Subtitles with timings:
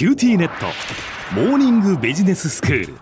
[0.00, 0.64] QTnet。
[1.34, 2.94] モーニングビジネススクール。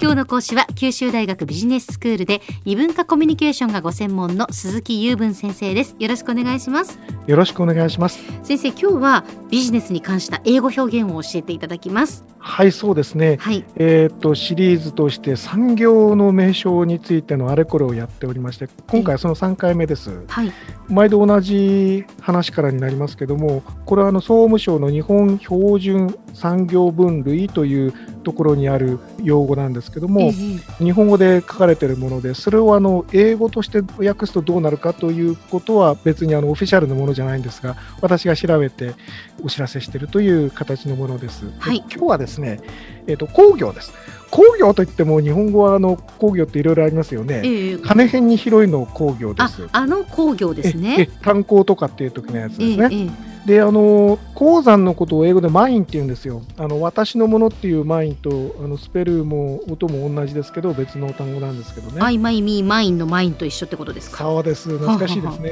[0.00, 5.96] 今日の講師は九州大学ビジネススクールで異文化コミュニケーションがご専門の鈴木雄文先生です。
[5.98, 7.00] よろしくお願いします。
[7.26, 8.20] よろしくお願いします。
[8.44, 13.64] 先生今日はビジネスに関した英語表現を教えていただきますはいそうですね、はい。
[13.74, 20.24] えっ、とシリーズとして産業の名称についてのあれこれをやっておりまして今回はその3回目です。
[20.28, 20.52] はい。
[20.88, 27.92] 毎度同じ話からになりますけどもこれはあの総務省の日本標準産業分類という
[28.22, 30.32] ところにある用語なんですけども、え
[30.80, 30.84] え。
[30.84, 38.94] 日本語で書かれているもので、それをあの英語として訳すとどうなるかということは別にあのオフィシャルなものじゃないんですが、私が調べて
[39.42, 41.46] お知らせしているという形のものです。
[41.46, 41.78] ではい。
[41.78, 42.60] 今日はですね、
[43.06, 43.92] えっと工業です。
[44.30, 47.42] 工業といっても日本語はあの工業っていろいろありますよね。
[47.44, 49.68] ええ金辺に広いの工業であす。
[49.72, 52.88] あの工業ですええね炭鉱とかっていう時のやつええですね。
[52.92, 56.42] ええであの鉱山のことを英語で mine って言うんですよ。
[56.58, 62.00] あの私のものっていう mine とあのスペルも音も同じですけど別の単語なんですけどね。
[62.02, 64.18] I my me mine の mine と一緒ってことですか？
[64.24, 65.50] そうです懐かしいですね。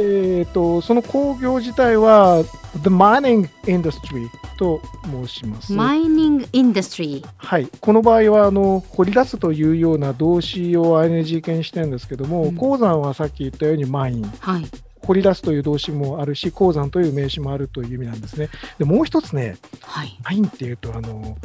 [0.00, 2.44] えっとその工業自体は
[2.82, 5.72] The Mining Industry と申します。
[5.72, 14.64] mining industry はい、この場合はあの掘り出すというような動詞を ING 形にしてるんですけども、うん鉱山はさっき言ったように mine はい
[15.04, 18.48] 掘り出すという動詞もあるし鉱山という名詞もあるという意味なんですね。
[18.78, 20.16] でもう一つねはい。
[20.24, 21.36] マインっていうとあの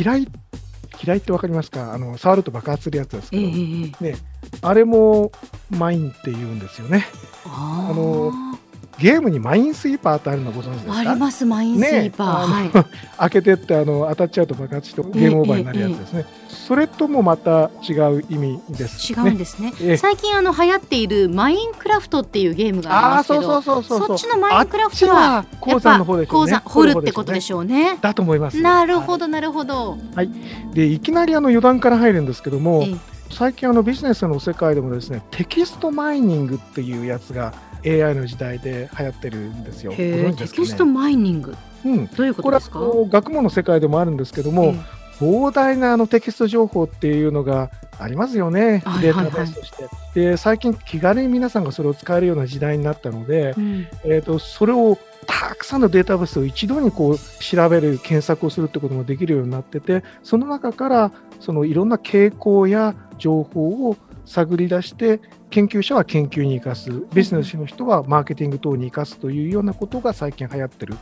[0.00, 0.28] 嫌い
[1.04, 1.94] 嫌いってわかりますか？
[1.94, 4.16] あの触ると爆発するやつですけど、ええええね、
[4.60, 5.32] あれも
[5.70, 7.06] マインって言うんですよね。
[7.46, 8.30] ああの
[9.02, 10.98] ゲームにマインスイーパーってあるのご存知ですか？
[10.98, 12.86] ありますマインスイーパー、ねはい。
[13.18, 19.72] 開けてってあの当たっちゃうと爆発してゲームオーバーになるやつですね、それともまた違う意味です、違うんですね。
[19.82, 19.96] ええ。
[19.96, 26.46] 最近あの流行っているマインクラフトっていうゲームがありますけどそうそうそうそうそっちのマインクラフトは鉱山の方でしょうね。
[26.46, 27.98] 鉱山掘るってことでしょうね。
[28.00, 28.60] だと思います。
[28.60, 29.98] なるほど、どなるほど、
[30.72, 32.96] でいきなりあの余談から入るんですけども、ええ。
[33.30, 37.54] 最近あのビジネスの世界でもですねテキストマイニングっていうやつが
[37.84, 39.92] AI の時代で流行ってるんですよ。
[39.92, 41.54] テキストマイニング。
[41.84, 42.78] うん、どういうこことれはですか？
[42.78, 44.74] あの学問の世界でもあるんですけども、
[45.18, 49.02] 膨大なあのテキスト情報っていうのがありますよね、はい。
[49.02, 49.88] データベースとして。
[50.14, 53.86] で最近気軽に皆さんがそれを使えるような時代になったので、うん。
[54.04, 70.98] えー、とそれをたくさんのデータベースを一度にこう調べる検索をするってこともできるようになっててその中からそのいろんな傾向や情報を探り出して研究者は研究に生かすビジネスの人はマーケティング等に生かすというようなことが最近流行ってるん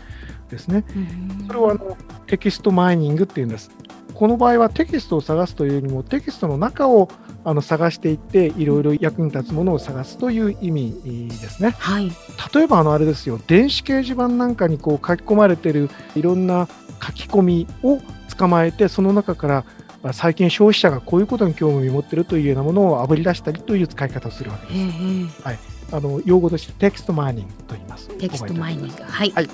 [0.49, 0.85] ですね。
[0.97, 3.71] うんそれはあのテキストマイニングっていうんです。
[4.15, 7.09] この場合はテキストを探すというよりもテキストの中を
[7.43, 11.71] あの探していっていろいろ役に立つものを探すという意味ですね。
[11.79, 12.11] はい
[12.55, 16.69] 例えばあのあれですよ電子掲示板なんかにこう書き込まれてるいろんな
[17.03, 17.99] 書き込みを
[18.37, 19.65] 捕まえてその中から
[20.03, 25.43] まあ最近消費者がこういうことに興味を持ってるというようなものをあぶり出したりという使い方をするわけへです。
[25.47, 25.59] え
[25.93, 28.09] あの用語としてテキストマイニングと言います。
[28.17, 29.49] テキストマイニングはいはいい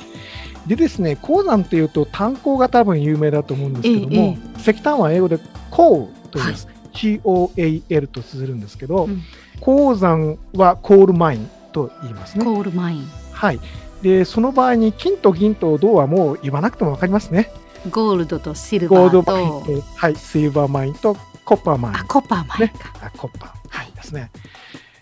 [0.66, 5.38] でですね鉱山っていうと炭鉱が多分有名だと思うんですけども、石炭は英語で
[5.70, 6.68] coal と言います。
[6.92, 9.22] COAL と綴るんですけど、うん
[9.60, 12.44] 鉱山は coal mine と言いますね。
[12.44, 13.60] coal mineはい。
[14.02, 17.50] で、その場合に金と銀と銅はもう言わなくても分かりますね。
[17.90, 21.96] ゴールドとシルバゴールドーマインとと、はい、シルバーマインとコッパーマイン。
[21.96, 24.30] あコッパーマインか、あコッパーマインですね。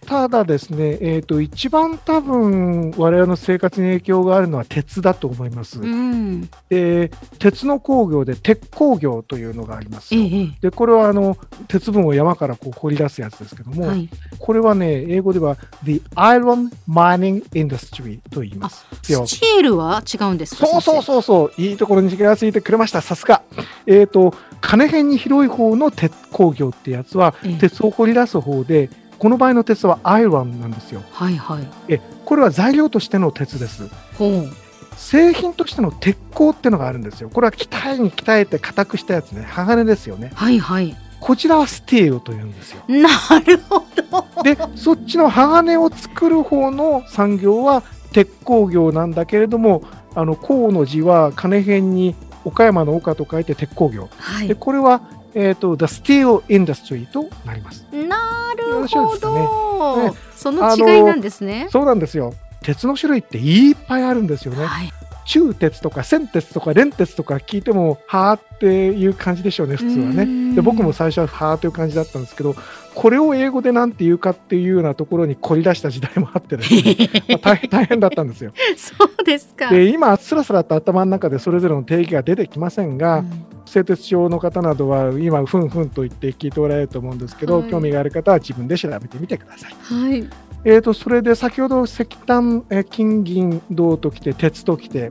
[0.04, 5.80] ただですね、えっ、と、一番多分我々の生活に影響があるのは鉄だと思います。
[5.80, 10.28] うんで、鉄の工業で鉄工業というのがありますえよ。
[10.30, 11.36] えで、これはあの
[11.68, 19.26] 鉄分を山からこう掘り出すやつですけども、はいこれはね、英語では The Iron Mining Industry と言いますよ。
[19.26, 23.42] スチールは違うんですかそうそううそうそう、いいところに気がついてくれました、さすが。
[23.86, 31.02] えっ、と、金辺に広い方の鉄工業ってやつは、ええ鉄を掘り出す方で、この場合の鉄はアイロンなんですよ。
[31.12, 33.88] はいはいえ、これは材料としての鉄です。
[34.18, 34.64] ほう
[34.96, 37.28] 製品としての鉄鋼ってのがあるんですよ。
[37.28, 40.30] これは鍛えに鍛えて硬くしたやつね、鋼ですよね。
[40.34, 42.84] はいはいこちらはスティールというんですよ。
[42.86, 47.82] なるほどで、そっちの鋼を作る方の産業は
[48.12, 49.82] 鉄工業なんだけれども、
[50.14, 52.14] あの、鋼の字は金辺に
[52.44, 54.10] 岡山の岡と書いて鉄工業。
[54.18, 55.00] はいで、これは、
[55.34, 57.86] えっ、と、The Steel Industry となります。
[57.90, 61.68] なるほすかねど、ねその違いなんですね。
[61.70, 62.34] そうなんですよ。
[62.62, 64.64] 鉄の種類っていっぱいあるんですよね。
[64.64, 64.92] はい、
[65.24, 70.54] 中鉄とか線鉄とか連鉄とか聞いてもはあっていう感じでしょうね普通はね。
[70.54, 72.54] で僕も最初ははあという感じだったんですけど
[72.94, 78.52] これを英語でなんて言うかっていうようなところに凝り出した時代もあってですね、 まあ、大変大変だったんですよ。
[78.76, 79.70] そうですか。
[79.70, 83.44] で今すらすらと頭の中でそれぞれの定義が出てきませんが、うん。
[83.66, 87.70] 製鉄症の方などは今ふんふんと言って聞いておられると思うんですけど、はい。
[87.70, 89.74] 興味がある方は自分で調べてみてください。
[89.80, 95.10] はいえー、とそれで先ほど石炭、えー金銀銅ときて鉄ときて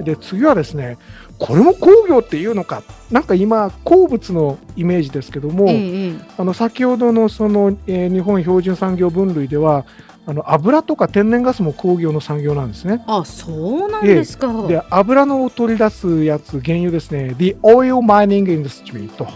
[0.00, 0.98] で次はですね
[1.38, 6.14] これも工業っていうのかなんか今鉱物のイメージですけども、ええええ。
[6.38, 9.84] あの先ほどのその、えー日本標準産業分類では
[10.24, 13.02] あの油とか天然ガスも工業の産業なんですね。
[13.08, 17.34] あそうなんですか、で油の取り出すやつ原油ですね。
[17.38, 19.26] The Oil Mining Industry と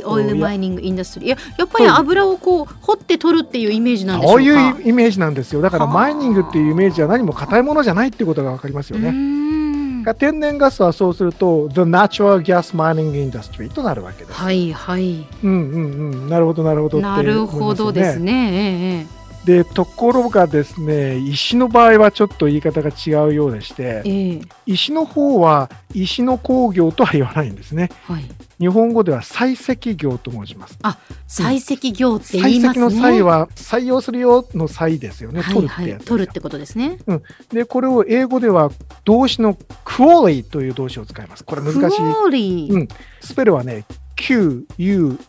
[0.00, 1.24] The Oil Mining Industry.
[1.24, 5.14] いややっぱり油をこう掘って取るっていうイメージなんでしょうかそういうイメー。
[5.14, 9.34] ジなんですよだからはあマイニングっていうイメージは何も硬いものじゃないっていうことが分かりますよね。
[10.18, 14.38] 天然ガスはそうすると The Natural Gas Mining Industry となるわけです。
[14.38, 15.26] はいはい。
[15.42, 16.12] うんうん。
[16.12, 18.50] うんなるほどなるほどって思ないるほどですね。
[18.52, 18.56] え
[18.98, 24.40] ええでところがですね石の場合はちょっと言い方が違うようでしてえええ。
[24.64, 27.90] 石の方は石の工業とは言わないんですね。
[28.06, 28.24] はい
[28.58, 30.78] 日本語では採石業と申します。
[31.28, 35.40] 採石業って言採いますね石の採は採用するよの採ですよね。
[35.40, 36.98] はいはい取るって取るってことですね
[37.52, 38.70] でこれを英語では
[39.04, 39.54] 動詞の
[39.84, 41.44] quality という動詞を使います。
[41.44, 41.98] これ難しい。
[41.98, 42.88] クオリー、うん
[43.20, 43.84] スペルはね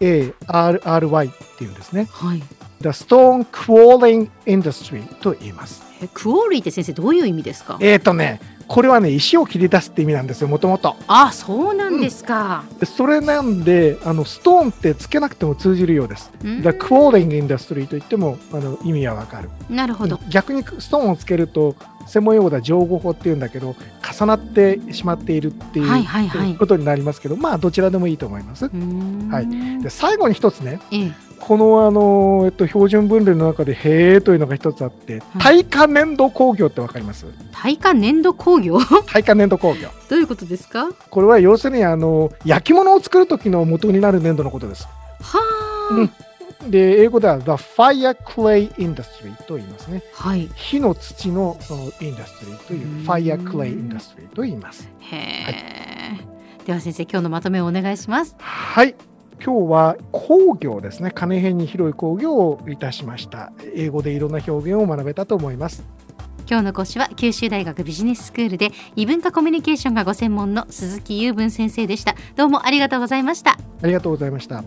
[0.08, 2.08] Q-U-A-R-R-Y っていうんですね。
[2.12, 2.44] はい
[2.82, 5.85] The Stone Quarrying Industry と言います。
[6.02, 7.78] えクオリーって先生どういう意味ですか？
[7.80, 10.96] えーとね、これはね、石を切り出すって意味なんですよ、もともと。
[11.08, 16.32] あそうなんですか、でそれなんで、あのストーンってつけなくても通じるようです。
[16.44, 16.62] うん。
[16.62, 19.50] The Quarrying Industry と言ってもあの意味はわかる。
[19.70, 21.76] なるほど、逆にストーンをつけると、
[22.08, 23.76] 専門用語では上語法っていうんだけど、
[24.18, 26.56] 重なってしまっているっていう、はいはいはい。
[26.56, 28.66] ことになりますけど、まあ、どちらでもいいと思います。
[28.66, 28.70] う。
[28.70, 29.30] ーん。
[29.32, 29.82] はい。
[29.82, 31.12] で最後に一つね、ええ
[31.48, 37.26] このあの、えっと、標準分類の中で「へーというのが一つあって、耐火粘土工業ってわかります？
[37.52, 38.80] 耐火粘土工業？
[39.06, 39.90] 耐火粘土工業。
[40.10, 40.90] どういうことですか？
[41.10, 44.88] これは要するにあの焼き物を作る時の元になる粘土のことです。
[45.22, 45.40] は
[45.92, 46.04] あ、う
[46.68, 46.72] ん。
[46.72, 50.02] で、英語では The Fire Clay Industry と言いますね。
[50.14, 50.50] はい。
[50.56, 53.06] 火の土のそのインダストリーといううん。
[53.06, 54.90] Fire Clay Industry と言います。
[55.00, 58.36] へえ、では先生今日のまとめをお願いします。
[58.40, 58.96] はい。
[59.44, 61.12] 今日は工業ですね。
[61.14, 63.52] 金編に広い工業をいたしました。
[63.74, 65.84] 英語でいろんな表現を学べたと思います。
[66.48, 74.64] 今日の講師は九州大学ビジネススクールで異文化コミュニケーションがご専門の鈴木雄文先生でしたどうもありがとうございましたありがとうございました。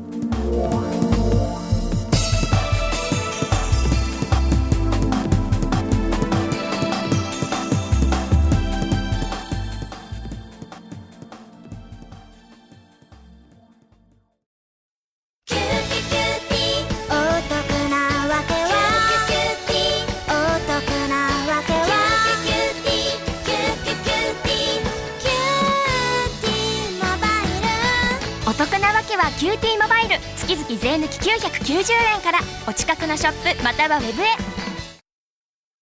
[30.48, 34.57] 月々税抜き990円からお近くのショップまたはウェブへ